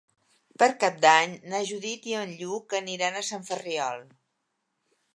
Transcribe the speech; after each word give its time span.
Per 0.63 0.69
Cap 0.83 0.97
d'Any 1.03 1.35
na 1.51 1.59
Judit 1.73 2.09
i 2.13 2.17
en 2.23 2.33
Lluc 2.41 2.77
aniran 2.81 3.19
a 3.19 3.25
Sant 3.31 3.49
Ferriol. 3.53 4.07